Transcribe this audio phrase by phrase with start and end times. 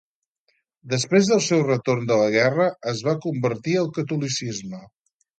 [0.93, 4.81] Després del seu retorn de la guerra, es va convertir al catolicisme.